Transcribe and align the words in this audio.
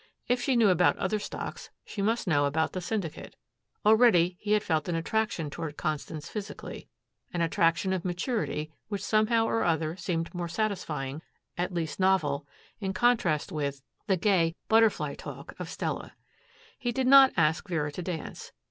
If 0.27 0.41
she 0.41 0.55
knew 0.55 0.69
about 0.69 0.97
other 0.97 1.19
stocks, 1.19 1.69
she 1.85 2.01
must 2.01 2.25
know 2.25 2.45
about 2.45 2.73
the 2.73 2.81
Syndicate. 2.81 3.35
Already 3.85 4.35
he 4.39 4.53
had 4.53 4.63
felt 4.63 4.87
an 4.89 4.95
attraction 4.95 5.51
toward 5.51 5.77
Constance 5.77 6.27
physically, 6.27 6.87
an 7.31 7.41
attraction 7.41 7.93
of 7.93 8.03
maturity 8.03 8.71
which 8.87 9.03
somehow 9.03 9.45
or 9.45 9.63
other 9.63 9.95
seemed 9.97 10.33
more 10.33 10.47
satisfying, 10.47 11.21
at 11.55 11.71
least 11.71 11.99
novel, 11.99 12.47
in 12.79 12.93
contrast 12.93 13.51
with, 13.51 13.83
the 14.07 14.17
gay 14.17 14.55
butterfly 14.67 15.13
talk 15.13 15.53
of 15.59 15.69
Stella. 15.69 16.13
He 16.79 16.91
did 16.91 17.05
not 17.05 17.31
ask 17.37 17.67
Vera 17.69 17.91
to 17.91 18.01
dance. 18.01 18.51